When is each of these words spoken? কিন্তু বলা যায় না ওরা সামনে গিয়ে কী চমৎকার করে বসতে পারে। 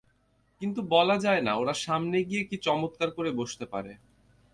কিন্তু 0.61 0.79
বলা 0.89 1.15
যায় 1.17 1.41
না 1.41 1.51
ওরা 1.55 1.73
সামনে 1.85 2.17
গিয়ে 2.23 2.43
কী 2.43 2.55
চমৎকার 2.57 3.09
করে 3.11 3.29
বসতে 3.31 3.65
পারে। 3.65 3.91